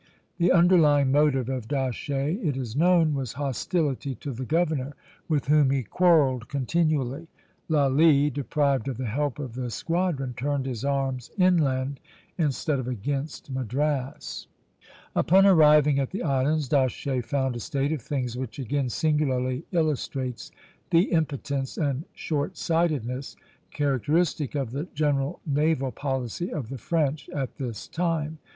[0.39, 4.95] The underlying motive of D'Aché, it is known, was hostility to the governor,
[5.29, 7.27] with whom he quarrelled continually.
[7.69, 11.99] Lally, deprived of the help of the squadron, turned his arms inland
[12.35, 14.47] instead of against Madras.
[15.15, 20.49] Upon arriving at the islands, D'Aché found a state of things which again singularly illustrates
[20.89, 23.35] the impotence and short sightedness
[23.69, 28.39] characteristic of the general naval policy of the French at this time.